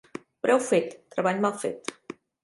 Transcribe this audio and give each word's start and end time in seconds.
Preu 0.45 0.61
fet, 0.67 0.95
treball 1.15 1.43
mal 1.43 1.53
fet. 1.65 1.93